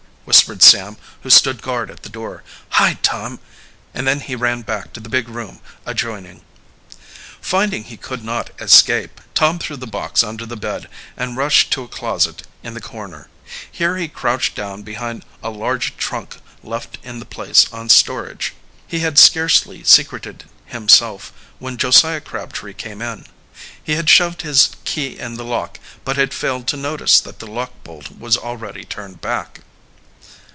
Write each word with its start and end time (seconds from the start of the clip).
whispered 0.23 0.61
Sam, 0.63 0.95
who 1.23 1.29
stood 1.29 1.61
guard 1.61 1.91
at 1.91 2.03
the 2.03 2.07
door. 2.09 2.41
"Hide, 2.69 3.03
Tom," 3.03 3.39
and 3.93 4.07
then 4.07 4.21
he 4.21 4.33
ran 4.33 4.61
back 4.61 4.93
to 4.93 5.01
the 5.01 5.09
big 5.09 5.27
room 5.27 5.59
adjoining. 5.85 6.41
Finding 7.41 7.83
he 7.83 7.97
could 7.97 8.23
not 8.23 8.51
escape, 8.61 9.19
Tom 9.33 9.59
threw 9.59 9.75
the 9.75 9.87
box 9.87 10.23
under 10.23 10.45
the 10.45 10.55
bed 10.55 10.87
and 11.17 11.35
rushed 11.35 11.71
to 11.71 11.83
a 11.83 11.89
closet 11.89 12.43
in 12.63 12.75
the 12.75 12.79
corner. 12.79 13.27
Here 13.69 13.97
he 13.97 14.07
crouched 14.07 14.55
down 14.55 14.83
behind 14.83 15.25
a 15.43 15.49
large 15.49 15.97
trunk 15.97 16.37
left 16.63 16.97
in 17.03 17.19
the 17.19 17.25
place 17.25 17.67
on 17.73 17.89
storage. 17.89 18.53
He 18.87 18.99
had 18.99 19.19
scarcely 19.19 19.83
secreted 19.83 20.45
himself 20.65 21.33
when 21.59 21.75
Josiah 21.75 22.21
Crabtree 22.21 22.73
came 22.75 23.01
in. 23.01 23.25
He 23.83 23.95
had 23.95 24.09
shoved 24.09 24.43
his 24.43 24.77
key 24.85 25.19
in 25.19 25.33
the 25.35 25.43
lock, 25.43 25.77
but 26.05 26.15
had 26.15 26.33
failed 26.33 26.67
to 26.67 26.77
notice 26.77 27.19
that 27.19 27.39
the 27.39 27.47
lock 27.47 27.73
bolt 27.83 28.11
was 28.17 28.37
already 28.37 28.85
turned 28.85 29.19
back. 29.19 29.61